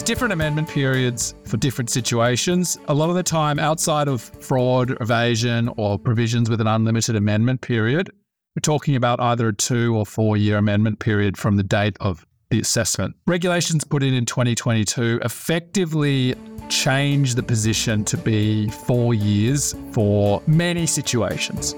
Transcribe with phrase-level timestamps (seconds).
[0.00, 2.78] there's different amendment periods for different situations.
[2.88, 7.60] A lot of the time, outside of fraud, evasion, or provisions with an unlimited amendment
[7.60, 8.08] period,
[8.56, 12.26] we're talking about either a two or four year amendment period from the date of
[12.48, 13.14] the assessment.
[13.26, 16.34] Regulations put in in 2022 effectively
[16.70, 21.74] change the position to be four years for many situations.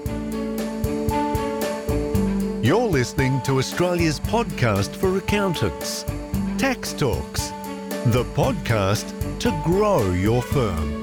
[2.65, 6.05] You're listening to Australia's podcast for accountants,
[6.57, 7.51] Tax Talks,
[8.07, 9.07] the podcast
[9.39, 11.01] to grow your firm.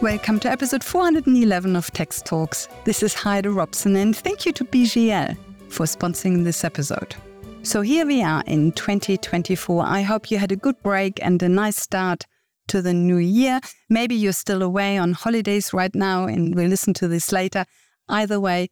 [0.00, 2.68] Welcome to episode 411 of Tax Talks.
[2.84, 5.36] This is Heide Robson, and thank you to BGL
[5.68, 7.16] for sponsoring this episode.
[7.62, 9.84] So here we are in 2024.
[9.84, 12.24] I hope you had a good break and a nice start
[12.68, 13.58] to the new year.
[13.88, 17.64] Maybe you're still away on holidays right now and we'll listen to this later.
[18.08, 18.68] Either way,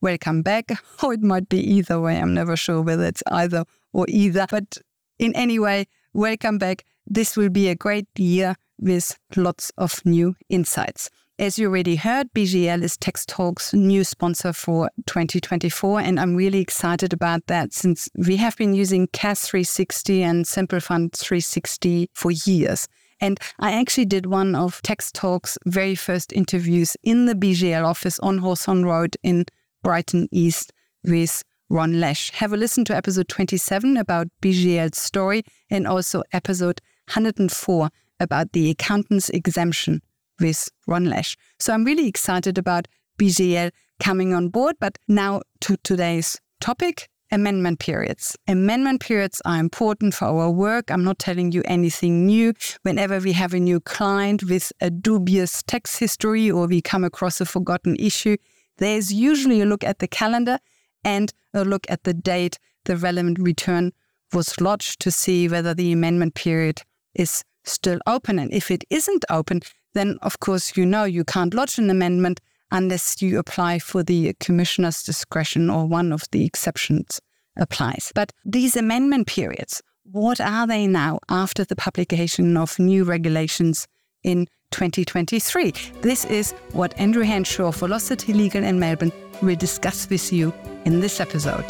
[0.00, 0.70] welcome back.
[1.02, 2.18] Or oh, it might be either way.
[2.18, 4.46] I'm never sure whether it's either or either.
[4.50, 4.78] But
[5.18, 6.84] in any way, welcome back.
[7.06, 11.10] This will be a great year with lots of new insights.
[11.38, 16.60] As you already heard, BGL is Tax Talk's new sponsor for 2024, and I'm really
[16.60, 22.32] excited about that since we have been using CAS 360 and Simple Fund 360 for
[22.32, 22.88] years.
[23.20, 28.18] And I actually did one of Tax Talk's very first interviews in the BGL office
[28.18, 29.44] on Hawthorn Road in
[29.88, 30.70] Brighton East
[31.02, 32.30] with Ron Lesh.
[32.32, 37.88] Have a listen to episode 27 about BGL's story and also episode 104
[38.20, 40.02] about the accountant's exemption
[40.40, 41.38] with Ron Lesh.
[41.58, 42.86] So I'm really excited about
[43.18, 44.76] BGL coming on board.
[44.78, 48.36] But now to today's topic amendment periods.
[48.46, 50.90] Amendment periods are important for our work.
[50.90, 52.52] I'm not telling you anything new.
[52.82, 57.40] Whenever we have a new client with a dubious tax history or we come across
[57.40, 58.36] a forgotten issue,
[58.78, 60.58] there's usually a look at the calendar
[61.04, 63.92] and a look at the date the relevant return
[64.32, 66.82] was lodged to see whether the amendment period
[67.14, 68.38] is still open.
[68.38, 69.60] And if it isn't open,
[69.94, 74.34] then of course you know you can't lodge an amendment unless you apply for the
[74.40, 77.20] commissioner's discretion or one of the exceptions
[77.56, 78.12] applies.
[78.14, 83.86] But these amendment periods, what are they now after the publication of new regulations
[84.28, 85.72] in 2023?
[86.02, 89.12] This is what Andrew Henshaw, Velocity Legal in Melbourne,
[89.42, 90.52] will discuss with you
[90.84, 91.64] in this episode.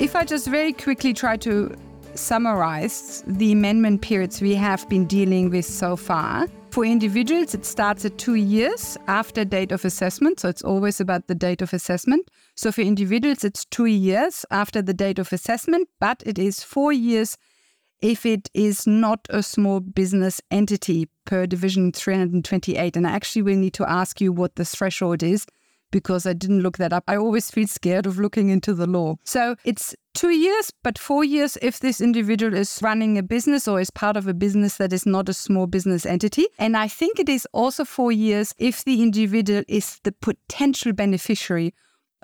[0.00, 1.76] If I just very quickly try to
[2.14, 6.48] summarize the amendment periods we have been dealing with so far.
[6.76, 10.40] For individuals, it starts at two years after date of assessment.
[10.40, 12.30] So it's always about the date of assessment.
[12.54, 16.92] So for individuals, it's two years after the date of assessment, but it is four
[16.92, 17.38] years
[18.02, 22.94] if it is not a small business entity per division 328.
[22.94, 25.46] And I actually will need to ask you what the threshold is
[25.90, 27.04] because I didn't look that up.
[27.08, 29.16] I always feel scared of looking into the law.
[29.24, 33.80] So it's two years, but four years if this individual is running a business or
[33.80, 36.46] is part of a business that is not a small business entity.
[36.58, 41.74] And I think it is also four years if the individual is the potential beneficiary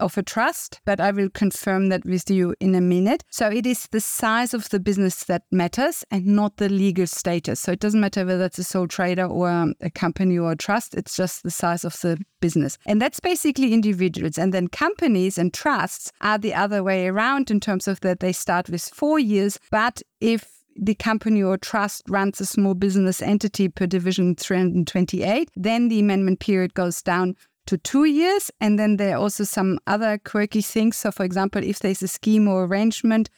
[0.03, 3.25] of a trust, but I will confirm that with you in a minute.
[3.31, 7.61] So it is the size of the business that matters and not the legal status.
[7.61, 10.57] So it doesn't matter whether it's a sole trader or um, a company or a
[10.57, 12.79] trust, it's just the size of the business.
[12.87, 14.39] And that's basically individuals.
[14.39, 18.33] And then companies and trusts are the other way around in terms of that they
[18.33, 23.69] start with four years, but if the company or trust runs a small business entity
[23.69, 27.37] per division 328, then the amendment period goes down
[27.67, 28.51] to two years.
[28.61, 30.97] And then there are also some other quirky things.
[30.97, 33.29] So, for example, if there's a scheme or arrangement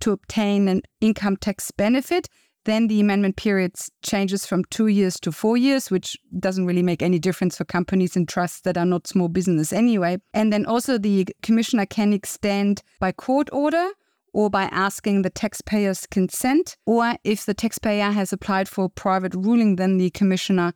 [0.00, 2.28] to obtain an income tax benefit,
[2.64, 7.02] then the amendment period changes from two years to four years, which doesn't really make
[7.02, 10.16] any difference for companies and trusts that are not small business anyway.
[10.32, 13.90] And then also the commissioner can extend by court order
[14.32, 19.76] or by asking the taxpayer's consent, or if the taxpayer has applied for private ruling,
[19.76, 20.72] then the commissioner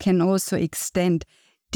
[0.00, 1.24] can also extend.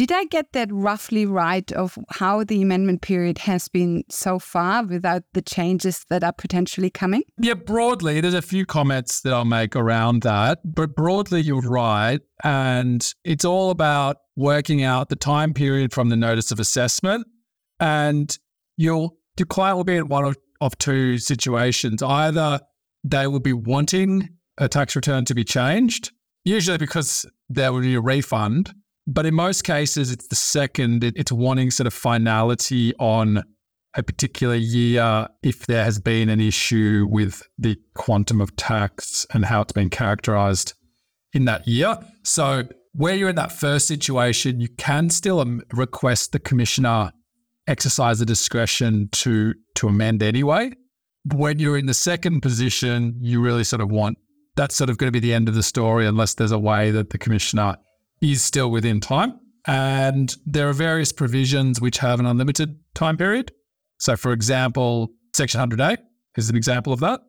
[0.00, 4.82] Did I get that roughly right of how the amendment period has been so far
[4.82, 7.22] without the changes that are potentially coming?
[7.38, 12.18] Yeah, broadly, there's a few comments that I'll make around that, but broadly, you're right.
[12.42, 17.26] And it's all about working out the time period from the notice of assessment.
[17.78, 18.34] And
[18.78, 22.02] you'll, your client will be in one of, of two situations.
[22.02, 22.60] Either
[23.04, 26.10] they will be wanting a tax return to be changed,
[26.42, 28.72] usually because there will be a refund
[29.06, 31.04] but in most cases, it's the second.
[31.04, 33.42] it's wanting sort of finality on
[33.94, 39.44] a particular year if there has been an issue with the quantum of tax and
[39.44, 40.74] how it's been characterized
[41.32, 41.98] in that year.
[42.22, 47.12] So where you're in that first situation, you can still um, request the commissioner
[47.66, 50.72] exercise the discretion to to amend anyway.
[51.34, 54.18] When you're in the second position, you really sort of want
[54.56, 56.90] that's sort of going to be the end of the story unless there's a way
[56.90, 57.76] that the commissioner
[58.20, 59.38] is still within time.
[59.66, 63.52] And there are various provisions which have an unlimited time period.
[63.98, 65.98] So, for example, Section 100A
[66.36, 67.20] is an example of that.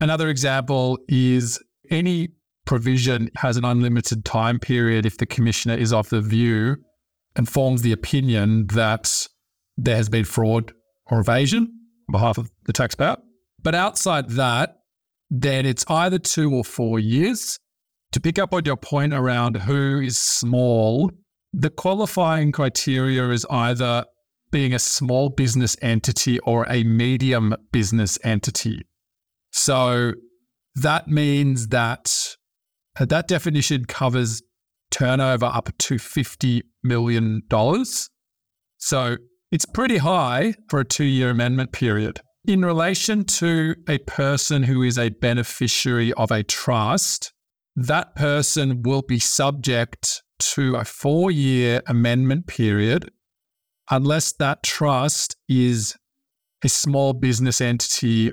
[0.00, 2.28] Another example is any
[2.66, 6.76] provision has an unlimited time period if the commissioner is of the view
[7.36, 9.26] and forms the opinion that
[9.76, 10.72] there has been fraud
[11.06, 13.16] or evasion on behalf of the taxpayer.
[13.62, 14.76] But outside that,
[15.30, 17.58] then it's either two or four years.
[18.12, 21.12] To pick up on your point around who is small,
[21.52, 24.04] the qualifying criteria is either
[24.50, 28.82] being a small business entity or a medium business entity.
[29.52, 30.14] So
[30.74, 32.36] that means that
[32.98, 34.42] uh, that definition covers
[34.90, 37.42] turnover up to $50 million.
[38.78, 39.16] So
[39.52, 42.20] it's pretty high for a two year amendment period.
[42.46, 47.32] In relation to a person who is a beneficiary of a trust,
[47.76, 53.10] that person will be subject to a four year amendment period
[53.90, 55.96] unless that trust is
[56.64, 58.32] a small business entity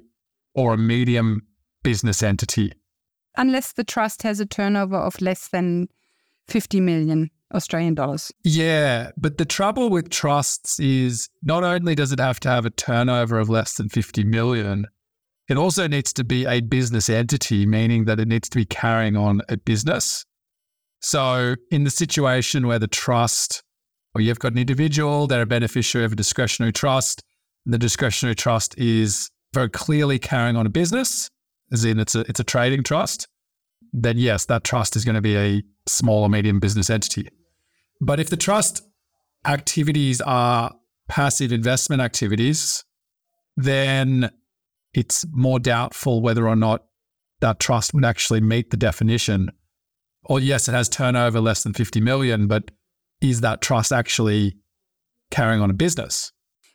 [0.54, 1.42] or a medium
[1.84, 2.74] business entity.
[3.38, 5.88] Unless the trust has a turnover of less than
[6.48, 8.32] 50 million Australian dollars.
[8.44, 12.70] Yeah, but the trouble with trusts is not only does it have to have a
[12.70, 14.86] turnover of less than 50 million,
[15.50, 19.16] it also needs to be a business entity, meaning that it needs to be carrying
[19.16, 20.26] on a business.
[21.00, 23.64] So, in the situation where the trust,
[24.14, 27.24] or you've got an individual, they're a beneficiary of a discretionary trust,
[27.66, 31.30] and the discretionary trust is very clearly carrying on a business,
[31.72, 33.28] as in it's a, it's a trading trust,
[33.94, 37.30] then yes, that trust is going to be a small or medium business entity.
[38.02, 38.84] But if the trust
[39.46, 40.76] activities are
[41.08, 42.84] passive investment activities,
[43.56, 44.30] then
[44.98, 46.86] it's more doubtful whether or not
[47.40, 49.52] that trust would actually meet the definition.
[50.24, 52.72] Or yes, it has turnover less than 50 million, but
[53.22, 54.58] is that trust actually
[55.30, 56.32] carrying on a business?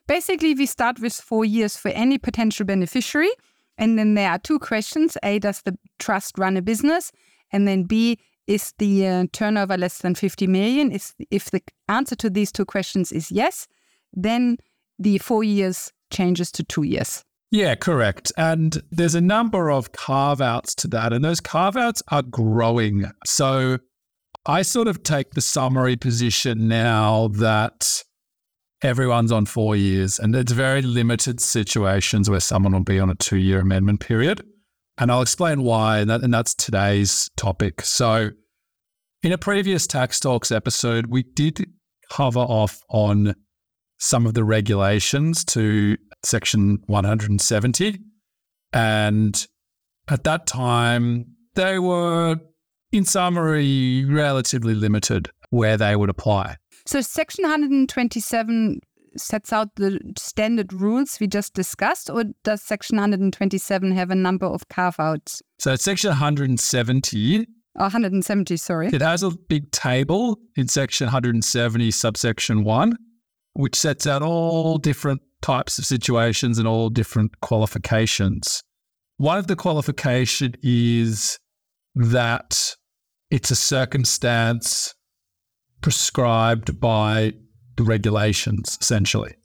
[0.07, 3.29] Basically, we start with four years for any potential beneficiary.
[3.77, 7.11] And then there are two questions A, does the trust run a business?
[7.51, 10.93] And then B, is the uh, turnover less than 50 million?
[10.93, 13.67] Is, if the answer to these two questions is yes,
[14.13, 14.57] then
[14.97, 17.25] the four years changes to two years.
[17.53, 18.31] Yeah, correct.
[18.35, 23.05] And there's a number of carve outs to that, and those carve outs are growing.
[23.27, 23.77] So
[24.47, 28.01] I sort of take the summary position now that
[28.81, 33.15] everyone's on four years, and it's very limited situations where someone will be on a
[33.15, 34.43] two year amendment period.
[34.97, 37.81] And I'll explain why, and, that, and that's today's topic.
[37.81, 38.31] So,
[39.21, 41.67] in a previous Tax Talks episode, we did
[42.09, 43.35] cover off on
[43.99, 47.99] some of the regulations to Section 170.
[48.71, 49.47] And
[50.07, 51.25] at that time,
[51.55, 52.37] they were,
[52.91, 56.57] in summary, relatively limited where they would apply.
[56.85, 58.79] So, Section 127
[59.15, 64.47] sets out the standard rules we just discussed, or does Section 127 have a number
[64.47, 65.41] of carve outs?
[65.59, 67.47] So, Section 170.
[67.75, 68.87] Oh, 170, sorry.
[68.87, 72.97] It has a big table in Section 170, subsection 1,
[73.53, 78.63] which sets out all different types of situations and all different qualifications.
[79.17, 81.37] One of the qualification is
[81.93, 82.75] that
[83.29, 84.95] it's a circumstance
[85.81, 87.33] prescribed by
[87.75, 89.35] the regulations, essentially.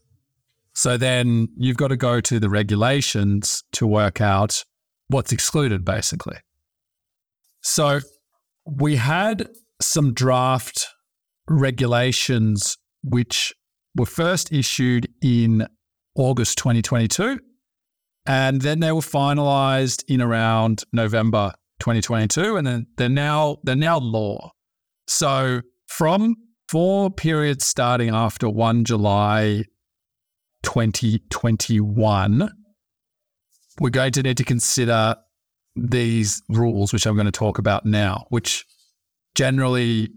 [0.72, 4.64] So then you've got to go to the regulations to work out
[5.08, 6.36] what's excluded, basically.
[7.60, 8.00] So
[8.64, 9.48] we had
[9.80, 10.86] some draft
[11.48, 13.52] regulations which
[13.96, 15.66] were first issued in
[16.18, 17.40] August 2022,
[18.26, 23.98] and then they were finalized in around November 2022, and then they're now they're now
[23.98, 24.50] law.
[25.06, 26.34] So from
[26.68, 29.64] four periods starting after 1 July
[30.64, 32.52] 2021,
[33.80, 35.16] we're going to need to consider
[35.76, 38.66] these rules, which I'm going to talk about now, which
[39.34, 40.10] generally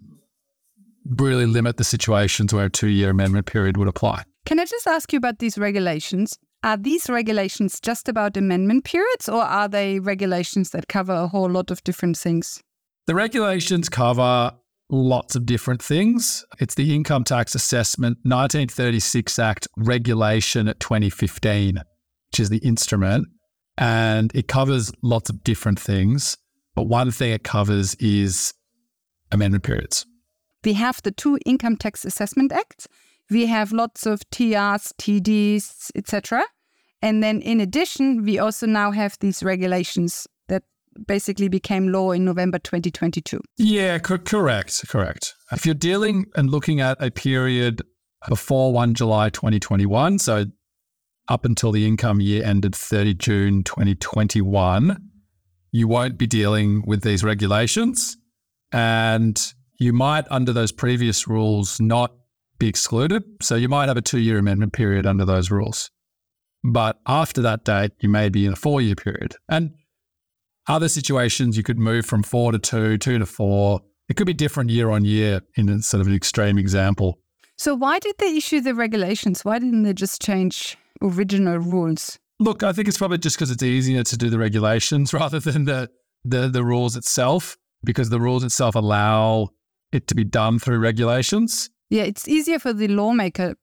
[1.05, 4.24] really limit the situations where a two year amendment period would apply.
[4.45, 6.38] Can I just ask you about these regulations?
[6.63, 11.50] Are these regulations just about amendment periods or are they regulations that cover a whole
[11.50, 12.62] lot of different things?
[13.07, 14.53] The regulations cover
[14.91, 16.45] lots of different things.
[16.60, 21.77] It's the Income Tax Assessment 1936 Act Regulation at 2015,
[22.31, 23.27] which is the instrument,
[23.77, 26.38] and it covers lots of different things.
[26.75, 28.53] But one thing it covers is
[29.31, 30.05] amendment periods.
[30.63, 32.88] We have the two Income Tax Assessment Acts.
[33.32, 36.44] We have lots of TRs, TDs, etc.
[37.02, 40.64] And then in addition, we also now have these regulations that
[41.08, 43.40] basically became law in November 2022.
[43.58, 45.34] Yeah, co- correct, correct.
[45.52, 47.82] If you're dealing and looking at a period
[48.28, 50.46] before 1 July 2021, so
[51.30, 54.98] up until the income year ended 30 June 2021,
[55.72, 58.18] you won't be dealing with these regulations.
[58.74, 59.42] And
[59.80, 62.12] you might, under those previous rules, not
[62.62, 63.24] be excluded.
[63.41, 65.89] So you might have a two year amendment period under those rules.
[66.63, 69.36] But after that date, you may be in a four year period.
[69.50, 69.72] And
[70.68, 73.82] other situations, you could move from four to two, two to four.
[74.08, 77.20] It could be different year on year in a sort of an extreme example.
[77.58, 79.44] So, why did they issue the regulations?
[79.44, 82.20] Why didn't they just change original rules?
[82.39, 85.65] Look, I think it's probably just because it's easier to do the regulations rather than
[85.65, 85.89] the,
[86.24, 89.50] the, the rules itself, because the rules itself allow
[89.91, 91.70] it to be done through regulations.
[91.91, 93.55] Yeah, it's easier for the lawmaker,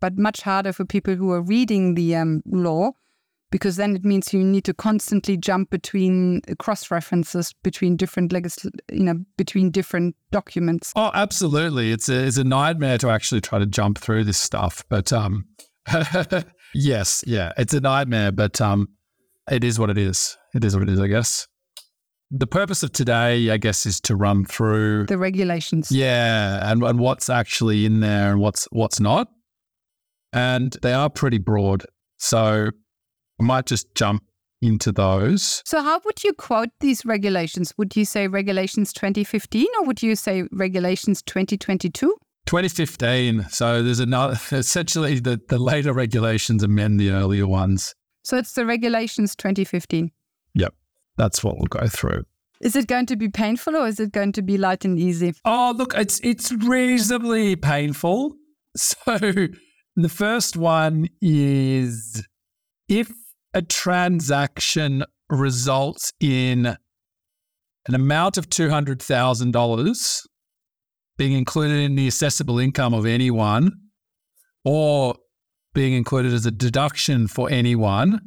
[0.00, 2.90] but much harder for people who are reading the um, law,
[3.52, 8.32] because then it means you need to constantly jump between uh, cross references between different
[8.32, 10.92] legisl- you know, between different documents.
[10.96, 11.92] Oh, absolutely.
[11.92, 14.84] It's a, it's a nightmare to actually try to jump through this stuff.
[14.88, 15.46] But um,
[16.74, 18.88] yes, yeah, it's a nightmare, but um,
[19.48, 20.36] it is what it is.
[20.52, 21.46] It is what it is, I guess.
[22.30, 25.90] The purpose of today, I guess, is to run through the regulations.
[25.90, 29.28] Yeah, and, and what's actually in there and what's what's not.
[30.32, 31.86] And they are pretty broad.
[32.18, 32.70] So
[33.40, 34.24] I might just jump
[34.60, 35.62] into those.
[35.64, 37.72] So, how would you quote these regulations?
[37.78, 42.16] Would you say regulations 2015 or would you say regulations 2022?
[42.46, 43.46] 2015.
[43.50, 47.94] So, there's another, essentially, the, the later regulations amend the earlier ones.
[48.24, 50.10] So, it's the regulations 2015.
[51.18, 51.24] Yep.
[51.24, 52.24] That's what we'll go through.
[52.60, 55.34] Is it going to be painful or is it going to be light and easy?
[55.44, 58.34] Oh, look, it's it's reasonably painful.
[58.76, 59.18] So
[59.96, 62.24] the first one is
[62.88, 63.10] if
[63.52, 70.26] a transaction results in an amount of $200,000
[71.16, 73.72] being included in the assessable income of anyone
[74.64, 75.16] or
[75.74, 78.20] being included as a deduction for anyone,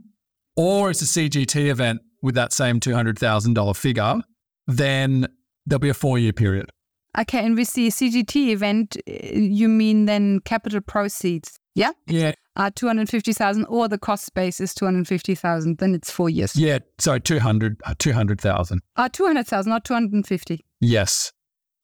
[0.58, 4.22] or it's a CGT event with that same $200,000 figure,
[4.68, 5.28] then
[5.66, 6.72] there'll be a four year period.
[7.18, 11.60] Okay, and with the CGT event, you mean then capital proceeds?
[11.76, 11.92] Yeah?
[12.08, 12.34] Yeah.
[12.56, 16.56] Uh, 250,000 or the cost base is 250,000, then it's four years.
[16.56, 18.82] Yeah, sorry, 200, uh, 200,000.
[18.96, 20.66] Uh, 200,000, not 250.
[20.80, 21.32] Yes.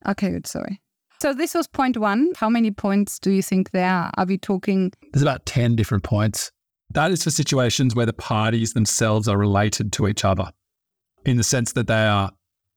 [0.07, 0.81] Okay, good, sorry.
[1.21, 2.31] So this was point one.
[2.37, 4.11] How many points do you think there are?
[4.17, 4.91] Are we talking?
[5.13, 6.51] There's about 10 different points.
[6.91, 10.51] That is for situations where the parties themselves are related to each other
[11.25, 12.31] in the sense that they are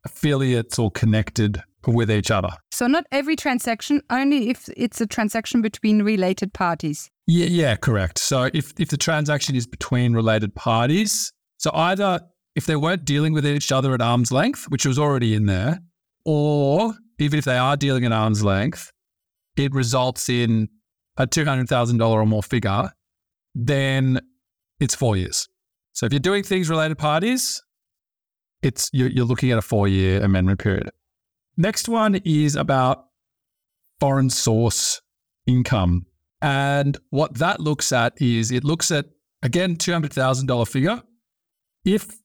[0.05, 2.51] affiliates or connected with each other.
[2.73, 7.11] So not every transaction, only if it's a transaction between related parties.
[7.27, 8.19] Yeah, yeah, correct.
[8.19, 12.21] So if if the transaction is between related parties, so either
[12.57, 15.79] if they weren't dealing with each other at arm's length, which was already in there,
[16.25, 18.91] or even if they are dealing at arm's length,
[19.57, 20.69] it results in
[21.17, 22.91] a two hundred thousand dollar or more figure,
[23.55, 24.21] then
[24.79, 25.49] it's four years.
[25.93, 27.63] So if you're doing things related parties,
[28.63, 30.91] it's you're, you're looking at a four year amendment period.
[31.57, 33.07] Next one is about
[33.99, 35.01] foreign source
[35.47, 36.07] income.
[36.41, 39.07] And what that looks at is it looks at,
[39.43, 41.03] again, $200,000 figure.
[41.85, 42.19] If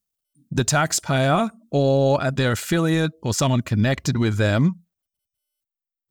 [0.52, 4.82] the taxpayer or at their affiliate or someone connected with them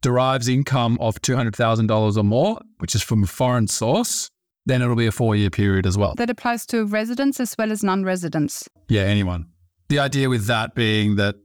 [0.02, 4.30] derives income of $200,000 or more, which is from a foreign source,
[4.66, 6.14] then it'll be a four year period as well.
[6.14, 8.68] That applies to residents as well as non residents.
[8.88, 9.46] Yeah, anyone.
[9.88, 11.36] The idea with that being that,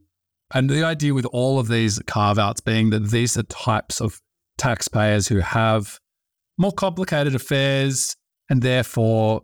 [0.53, 4.21] and the idea with all of these carve outs being that these are types of
[4.57, 5.99] taxpayers who have
[6.57, 8.15] more complicated affairs
[8.49, 9.41] and therefore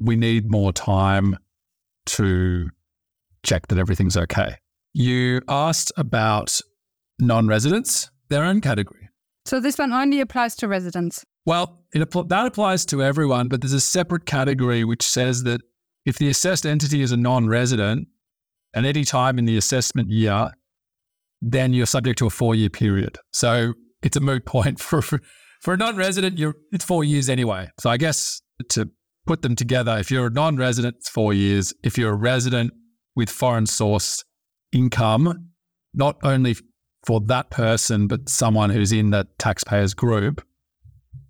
[0.00, 1.36] we need more time
[2.06, 2.70] to
[3.44, 4.56] check that everything's okay.
[4.92, 6.60] You asked about
[7.18, 9.08] non residents, their own category.
[9.44, 11.24] So this one only applies to residents.
[11.46, 15.60] Well, it, that applies to everyone, but there's a separate category which says that
[16.04, 18.08] if the assessed entity is a non resident,
[18.74, 20.50] at any time in the assessment year,
[21.40, 23.18] then you're subject to a four year period.
[23.32, 25.20] So it's a moot point for, for,
[25.60, 27.70] for a non resident, you're it's four years anyway.
[27.80, 28.90] So I guess to
[29.26, 31.72] put them together, if you're a non resident, it's four years.
[31.82, 32.72] If you're a resident
[33.14, 34.24] with foreign source
[34.72, 35.50] income,
[35.94, 36.56] not only
[37.06, 40.44] for that person, but someone who's in that taxpayers group,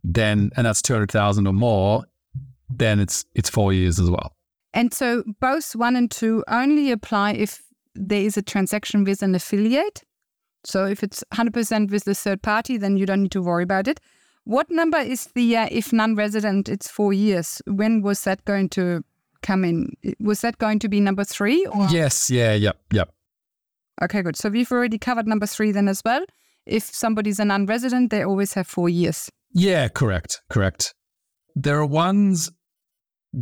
[0.04, 2.04] then and that's two hundred thousand or more,
[2.70, 4.36] then it's it's four years as well.
[4.72, 7.62] And so both one and two only apply if
[7.94, 10.02] there is a transaction with an affiliate,
[10.64, 13.86] So if it's 100% with the third party, then you don't need to worry about
[13.86, 14.00] it.
[14.44, 17.62] What number is the, uh, if non resident, it's four years?
[17.66, 19.04] When was that going to
[19.42, 19.92] come in?
[20.20, 21.66] Was that going to be number three?
[21.66, 21.86] Or?
[21.90, 23.14] Yes, yeah, yep, yep.
[24.02, 24.36] Okay, good.
[24.36, 26.24] So we've already covered number three then as well.
[26.66, 29.30] If somebody's a non resident, they always have four years.
[29.54, 30.94] Yeah, correct, correct.
[31.54, 32.50] There are ones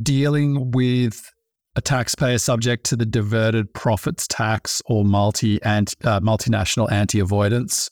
[0.03, 1.33] dealing with
[1.75, 5.81] a taxpayer subject to the diverted profits tax or multi uh,
[6.21, 7.89] multinational anti avoidance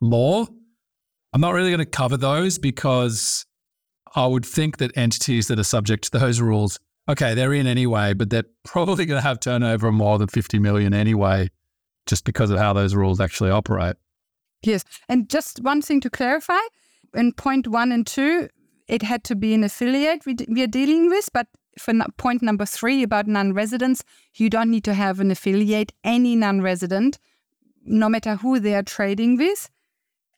[0.00, 0.46] law.
[1.32, 3.44] I'm not really going to cover those because
[4.14, 8.14] I would think that entities that are subject to those rules, okay, they're in anyway,
[8.14, 11.50] but they're probably going to have turnover of more than 50 million anyway,
[12.06, 13.96] just because of how those rules actually operate.
[14.62, 14.84] Yes.
[15.08, 16.60] And just one thing to clarify
[17.16, 18.48] in point one and two,
[18.86, 22.64] it had to be an affiliate we, we are dealing with, but for point number
[22.64, 24.04] three about non residents,
[24.34, 25.92] you don't need to have an affiliate.
[26.04, 27.18] Any non resident,
[27.84, 29.68] no matter who they are trading with,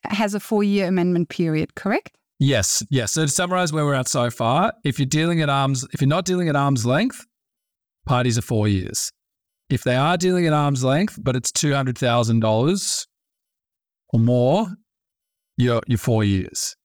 [0.05, 2.17] has a four year amendment period, correct?
[2.39, 3.11] Yes, yes.
[3.11, 6.07] So to summarize where we're at so far, if you're dealing at arms, if you're
[6.07, 7.25] not dealing at arm's length,
[8.05, 9.11] parties are four years.
[9.69, 13.07] If they are dealing at arm's length, but it's two hundred thousand dollars
[14.11, 14.67] or more,
[15.59, 16.75] you're you're four years.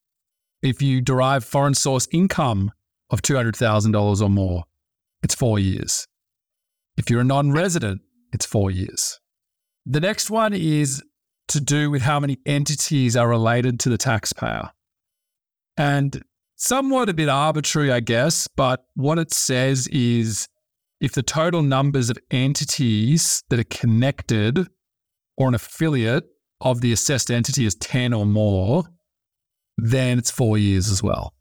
[0.63, 2.73] If you derive foreign source income
[3.11, 4.65] of two hundred thousand dollars or more,
[5.23, 6.07] it's four years.
[6.97, 8.03] If you're a non-resident,
[8.33, 9.21] it's four years.
[9.87, 11.03] The next one is
[11.49, 14.71] to do with how many entities are related to the taxpayer.
[15.77, 16.23] And
[16.57, 20.49] somewhat a bit arbitrary, I guess, but what it says is
[21.01, 24.69] if the total numbers of entities that are connected
[25.37, 26.25] or an affiliate
[26.65, 28.85] of the assessed entity is 10 or more,
[29.77, 31.35] then it's four years as well.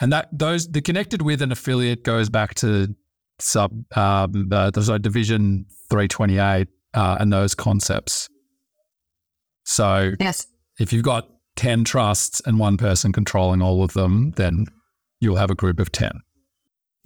[0.00, 2.94] And that those the connected with an affiliate goes back to
[3.40, 8.28] sub um, uh, sorry, division 328 uh, and those concepts.
[9.64, 10.46] So yes.
[10.78, 14.66] if you've got 10 trusts and one person controlling all of them, then
[15.20, 16.20] you'll have a group of 10.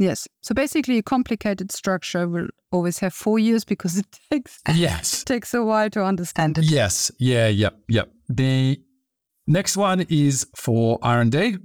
[0.01, 0.27] Yes.
[0.41, 5.53] So basically, a complicated structure will always have four years because it takes yes takes
[5.53, 6.65] a while to understand it.
[6.65, 7.13] Yes.
[7.19, 7.49] Yeah.
[7.49, 7.79] Yep.
[7.89, 8.11] Yep.
[8.31, 8.81] The
[9.47, 11.59] next one is for R and D.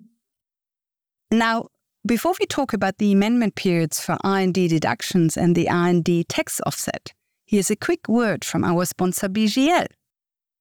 [1.32, 1.68] Now,
[2.06, 7.14] before we talk about the amendment periods for R&D deductions and the R&D tax offset,
[7.46, 9.88] here's a quick word from our sponsor BGL.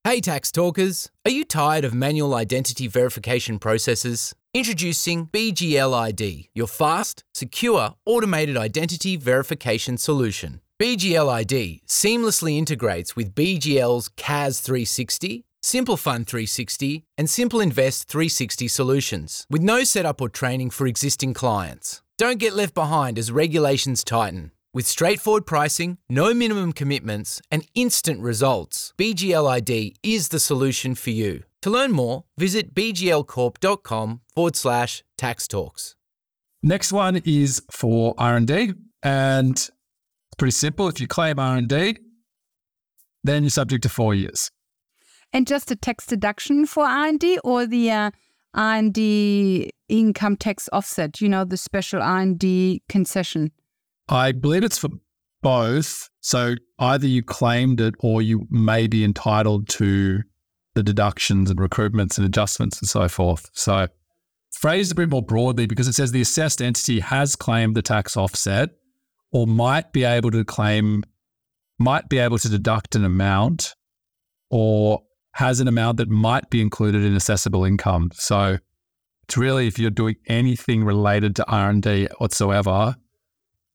[0.05, 4.35] Hey tax talkers, are you tired of manual identity verification processes?
[4.57, 10.61] Introducing BGL ID, your fast, secure, automated identity verification solution.
[10.79, 18.69] BGL ID seamlessly integrates with BGL's CAS 360, Simple Fund 360, and Simple Invest 360
[18.69, 22.05] solutions, with no setup or training for existing clients.
[22.17, 24.53] Don't get left behind as regulations tighten.
[24.73, 31.11] With straightforward pricing, no minimum commitments, and instant results, BGL ID is the solution for
[31.11, 31.43] you.
[31.65, 35.97] To learn more, visit bglcorp.com forward slash tax talks.
[36.63, 39.71] Next one is for R&D, and it's
[40.37, 40.89] pretty simple.
[40.89, 41.97] If you claim R&D,
[43.23, 44.51] then you're subject to four years.
[45.33, 48.11] And just a tax deduction for R&D or the uh,
[48.53, 53.53] R&D income tax offset, you know, the special R&D concession?
[54.11, 54.91] I believe it's for
[55.43, 56.11] both.
[56.21, 60.25] So either you claimed it or you may be entitled to
[60.75, 63.49] the deductions and recoupments and adjustments and so forth.
[63.53, 63.89] So
[64.53, 68.17] phrased a bit more broadly because it says the assessed entity has claimed the tax
[68.17, 68.71] offset
[69.33, 71.03] or might be able to claim,
[71.79, 73.75] might be able to deduct an amount
[74.51, 78.11] or has an amount that might be included in assessable income.
[78.15, 78.59] So
[79.25, 82.95] it's really if you're doing anything related to R&D whatsoever,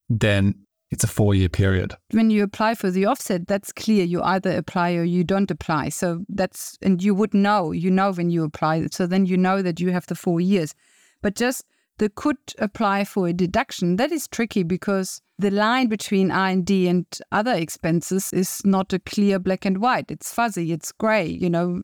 [0.10, 0.56] then
[0.92, 1.96] it's a four year period.
[2.12, 4.04] When you apply for the offset, that's clear.
[4.04, 5.90] You either apply or you don't apply.
[5.90, 8.88] So that's, and you would know, you know when you apply.
[8.92, 10.74] So then you know that you have the four years.
[11.22, 11.66] But just
[12.00, 17.06] the could apply for a deduction, that is tricky because the line between R&D and
[17.32, 20.10] other expenses is not a clear black and white.
[20.10, 21.28] It's fuzzy, it's gray.
[21.28, 21.82] You know,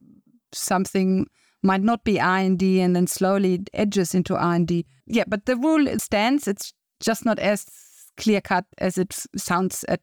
[0.51, 1.27] something
[1.61, 4.85] might not be R&D and then slowly it edges into R&D.
[5.05, 6.47] Yeah, but the rule stands.
[6.47, 7.65] It's just not as
[8.17, 10.01] clear cut as it sounds at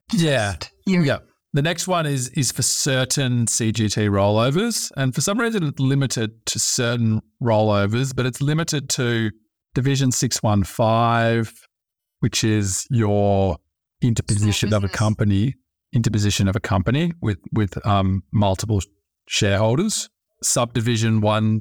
[0.87, 1.03] yeah.
[1.03, 1.19] yeah.
[1.55, 6.47] The next one is is for certain CGT rollovers, and for some reason it's limited
[6.47, 9.31] to certain rollovers, but it's limited to
[9.75, 11.53] Division Six One Five,
[12.21, 13.59] which is your
[14.01, 15.55] interposition of a company,
[15.93, 18.81] interposition of a company with with um, multiple
[19.29, 20.09] shareholders.
[20.43, 21.61] Subdivision One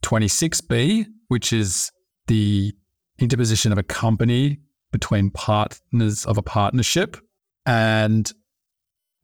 [0.00, 1.92] Twenty Six B, which is
[2.26, 2.72] the
[3.18, 4.60] interposition of a company
[4.92, 7.16] between partners of a partnership
[7.64, 8.32] and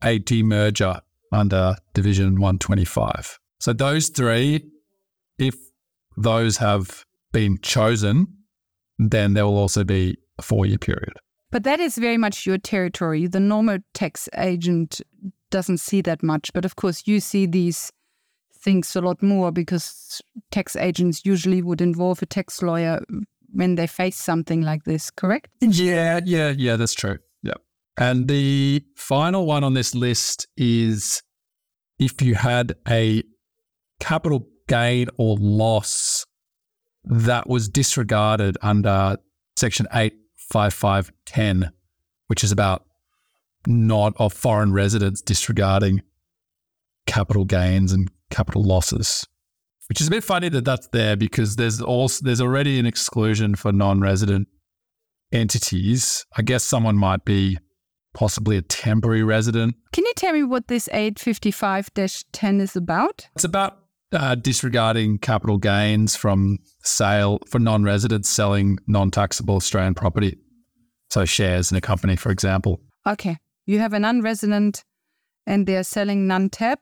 [0.03, 1.01] a demerger
[1.33, 3.39] under Division 125.
[3.61, 4.65] So those three,
[5.39, 5.55] if
[6.17, 8.27] those have been chosen,
[8.99, 11.15] then there will also be a four year period.
[11.51, 13.27] But that is very much your territory.
[13.27, 15.01] The normal tax agent
[15.51, 16.53] doesn't see that much.
[16.53, 17.93] But of course, you see these
[18.55, 20.21] things a lot more because
[20.51, 23.01] tax agents usually would involve a tax lawyer
[23.53, 25.49] when they face something like this, correct?
[25.61, 27.19] Yeah, yeah, yeah, that's true.
[27.43, 27.55] Yeah.
[27.99, 31.23] And the final one on this list is
[31.99, 33.23] if you had a
[34.01, 36.27] capital gain or loss
[37.05, 39.19] that was disregarded under
[39.57, 41.71] Section 85510,
[42.29, 42.85] which is about
[43.67, 46.03] not of foreign residents disregarding
[47.07, 49.27] capital gains and capital losses.
[49.93, 53.55] Which is a bit funny that that's there because there's also there's already an exclusion
[53.55, 54.49] for non-resident
[55.33, 56.25] entities.
[56.35, 57.59] I guess someone might be
[58.15, 59.75] possibly a temporary resident.
[59.93, 63.29] Can you tell me what this 855-10 is about?
[63.35, 63.81] It's about
[64.13, 70.39] uh, disregarding capital gains from sale for non-residents selling non-taxable Australian property,
[71.11, 72.81] so shares in a company, for example.
[73.07, 74.85] Okay, you have a non-resident,
[75.47, 76.81] and they're selling non-tap.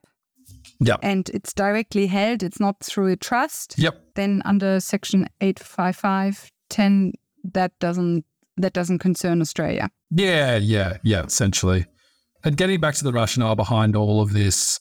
[0.80, 1.00] Yep.
[1.02, 2.42] And it's directly held.
[2.42, 3.78] It's not through a trust.
[3.78, 4.14] Yep.
[4.14, 7.12] Then under Section 855.10,
[7.52, 8.24] that doesn't
[8.56, 9.90] that doesn't concern Australia.
[10.10, 11.24] Yeah, yeah, yeah.
[11.24, 11.86] Essentially,
[12.44, 14.80] and getting back to the rationale behind all of this,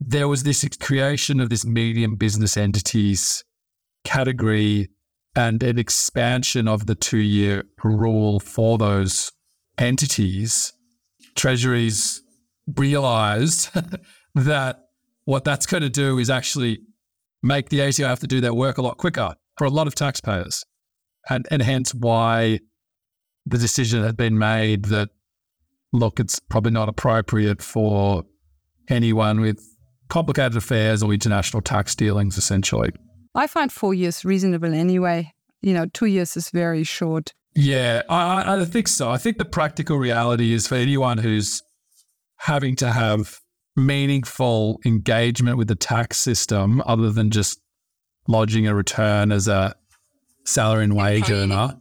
[0.00, 3.44] there was this creation of this medium business entities
[4.04, 4.88] category
[5.36, 9.32] and an expansion of the two year rule for those
[9.76, 10.72] entities.
[11.34, 12.22] Treasuries
[12.76, 13.70] realized
[14.34, 14.87] that
[15.28, 16.80] what that's going to do is actually
[17.42, 19.94] make the ATO have to do their work a lot quicker for a lot of
[19.94, 20.64] taxpayers.
[21.28, 22.60] And, and hence why
[23.44, 25.10] the decision had been made that,
[25.92, 28.24] look, it's probably not appropriate for
[28.88, 29.62] anyone with
[30.08, 32.88] complicated affairs or international tax dealings, essentially.
[33.34, 35.34] I find four years reasonable anyway.
[35.60, 37.34] You know, two years is very short.
[37.54, 39.10] Yeah, I, I think so.
[39.10, 41.62] I think the practical reality is for anyone who's
[42.38, 43.40] having to have
[43.78, 47.60] meaningful engagement with the tax system other than just
[48.26, 49.74] lodging a return as a
[50.44, 51.78] salary and wage earner,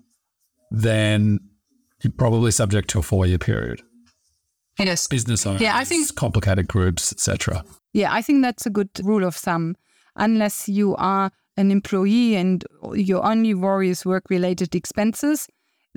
[0.72, 1.40] then
[2.04, 3.82] you're probably subject to a four year period.
[4.80, 5.08] Yes.
[5.08, 7.64] Business owners, Yeah, I think- complicated groups, etc.
[7.94, 9.76] Yeah, I think that's a good rule of thumb.
[10.16, 15.48] Unless you are an employee and your only worry is work related expenses,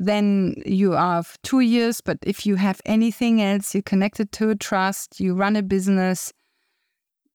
[0.01, 2.01] then you have two years.
[2.01, 6.33] But if you have anything else, you're connected to a trust, you run a business,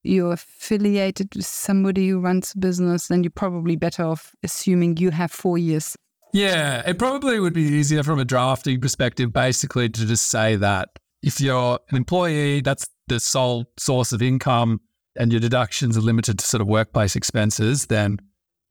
[0.04, 5.12] you're affiliated with somebody who runs a business, then you're probably better off assuming you
[5.12, 5.96] have four years.
[6.34, 10.90] Yeah, it probably would be easier from a drafting perspective, basically, to just say that
[11.22, 14.82] if you're an employee, that's the sole source of income
[15.16, 18.18] and your deductions are limited to sort of workplace expenses, then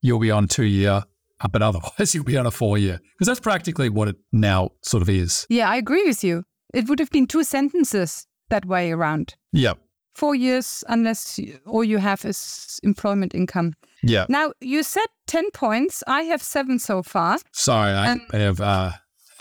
[0.02, 1.04] you'll be on two year,
[1.50, 3.00] but otherwise you'll be on a four year.
[3.14, 5.46] Because that's practically what it now sort of is.
[5.48, 6.44] Yeah, I agree with you.
[6.72, 9.34] It would have been two sentences that way around.
[9.52, 9.74] Yeah.
[10.14, 13.74] Four years, unless you, all you have is employment income.
[14.02, 14.26] Yeah.
[14.28, 16.02] Now, you said 10 points.
[16.06, 17.38] I have seven so far.
[17.52, 18.92] Sorry, I Um, may have, uh,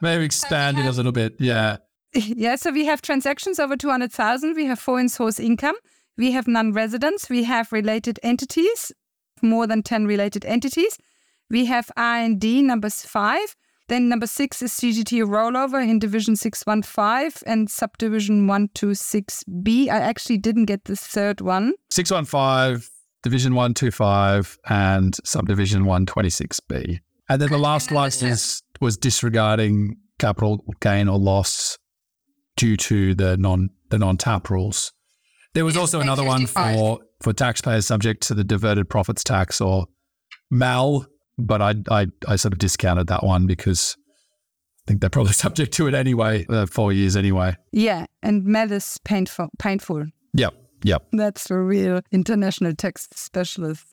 [0.00, 1.36] may have expanded a little bit.
[1.38, 1.76] Yeah.
[2.14, 4.54] yeah, so we have transactions over 200,000.
[4.54, 5.76] We have foreign source income.
[6.18, 7.28] We have non residents.
[7.30, 8.92] We have related entities,
[9.42, 10.98] more than 10 related entities.
[11.50, 13.56] We have R&D, numbers five.
[13.88, 19.88] Then number six is CGT rollover in division 615 and subdivision 126B.
[19.88, 21.74] I actually didn't get the third one.
[21.92, 22.82] 615,
[23.22, 26.98] Division 125, and Subdivision 126B.
[27.28, 31.78] And then the last license is, was disregarding capital gain or loss
[32.56, 34.92] due to the non the non tap rules.
[35.54, 39.86] There was also another one for for taxpayers subject to the diverted profits tax or
[40.50, 41.06] MAAL,
[41.38, 45.72] but I I, I sort of discounted that one because I think they're probably subject
[45.74, 47.56] to it anyway, uh, four years anyway.
[47.72, 49.48] Yeah, and MAAL is painful.
[49.58, 50.06] painful.
[50.34, 51.06] Yep, yep.
[51.12, 53.86] That's the real international tax specialist.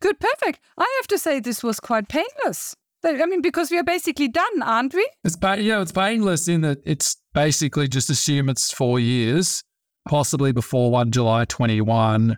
[0.00, 0.60] Good, perfect.
[0.78, 2.74] I have to say this was quite painless.
[3.04, 5.08] I mean, because we are basically done, aren't we?
[5.24, 9.64] It's pa- yeah, it's painless in that it's basically just assume it's four years,
[10.08, 12.36] possibly before one July twenty one.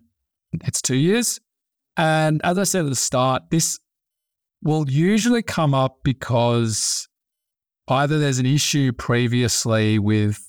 [0.65, 1.41] It's two years,
[1.97, 3.81] and as I said at the start, this
[4.63, 7.09] will usually come up because
[7.89, 10.41] either there's an issue previously with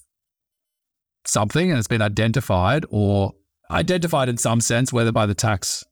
[1.25, 3.33] something and it's been identified, or
[3.71, 5.83] identified in some sense, whether by the tax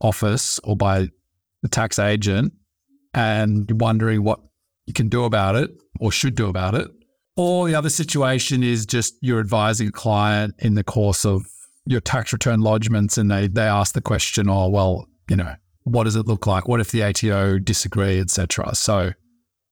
[0.00, 1.08] office or by
[1.62, 2.52] the tax agent,
[3.14, 4.40] and you're wondering what
[4.86, 6.88] you can do about it or should do about it.
[7.36, 11.46] Or the other situation is just you're advising a client in the course of
[11.86, 16.04] your tax return lodgements and they, they ask the question, oh, well, you know, what
[16.04, 16.68] does it look like?
[16.68, 18.74] What if the ATO disagree, etc.
[18.74, 19.12] So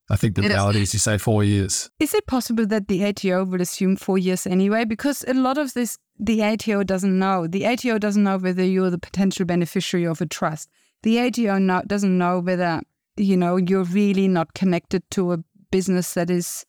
[0.09, 1.89] I think the It is- reality is you say four years.
[1.99, 4.83] Is it possible that the ATO will assume four years anyway?
[4.85, 7.47] Because a lot of this, the ATO doesn't know.
[7.47, 10.69] The ATO doesn't know whether you're the potential beneficiary of a trust.
[11.03, 12.81] The ATO no, doesn't know whether
[13.17, 15.37] you know you're really not connected to a
[15.71, 16.65] business that is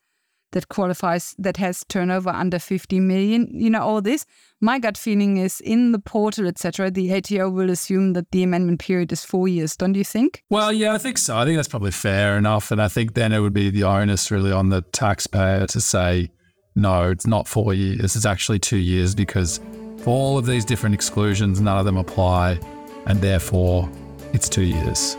[0.53, 3.49] that qualifies that has turnover under 50 million.
[3.53, 4.25] You know all this.
[4.61, 6.91] My gut feeling is in the portal, etc.
[6.91, 9.77] The ATO will assume that the amendment period is four years.
[9.77, 10.45] Don't you think?
[10.51, 11.37] Well, yeah, I think so.
[11.37, 12.71] I think that's probably fair enough.
[12.71, 16.31] And I think then it would be the onus really on the taxpayer to say,
[16.75, 19.61] no, it's not four years, it's actually two years because
[19.99, 22.59] for all of these different exclusions, none of them apply.
[23.07, 23.91] And therefore,
[24.33, 25.17] it's two years.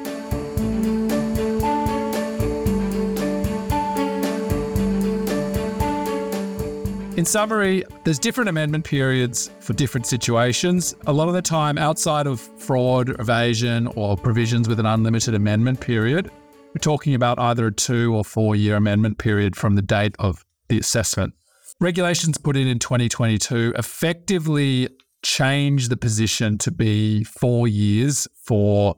[7.15, 10.95] In summary, there's different amendment periods for different situations.
[11.05, 15.79] A lot of the time, outside of fraud, evasion, or provisions with an unlimited amendment
[15.79, 16.31] period,
[16.73, 20.43] we're talking about either a two or four year amendment period from the date of
[20.69, 21.35] the assessment.
[21.79, 24.89] Regulations put in in 2022 effectively
[25.21, 28.95] change the position to be four years for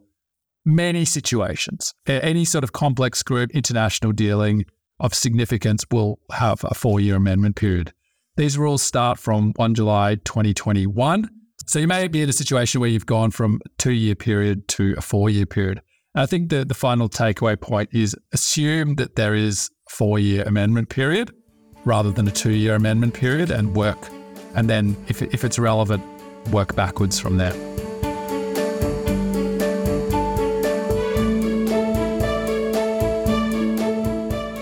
[0.63, 1.93] many situations.
[2.07, 4.63] Any sort of complex group, international dealing
[5.01, 7.91] of significance will have a four year amendment period.
[8.37, 11.29] These rules start from 1 July 2021.
[11.67, 14.67] So you may be in a situation where you've gone from a two year period
[14.69, 15.81] to a four year period.
[16.15, 20.43] I think the, the final takeaway point is assume that there is a four year
[20.43, 21.31] amendment period
[21.85, 23.97] rather than a two year amendment period and work.
[24.53, 26.03] And then if, if it's relevant,
[26.51, 27.53] work backwards from there.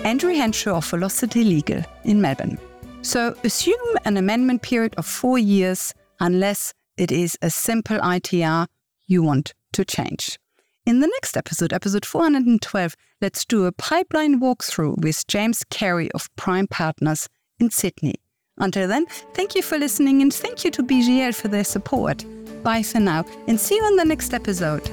[0.06, 2.60] Andrew Henshaw of Velocity Legal in Melbourne.
[3.04, 8.68] So assume an amendment period of four years unless it is a simple ITR
[9.08, 10.40] you want to change.
[10.86, 16.34] In the next episode, episode 412, let's do a pipeline walkthrough with James Carey of
[16.36, 17.28] Prime Partners
[17.60, 18.16] in Sydney.
[18.58, 22.26] Until then, thank you for listening and thank you to BGL for their support.
[22.64, 24.90] Bye for now and see you on the next episode.